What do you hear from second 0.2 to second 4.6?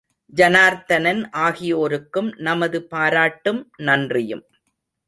ஜனார்த்தனன் ஆகியோருக்கும் நமது பாராட்டும், நன்றியும்!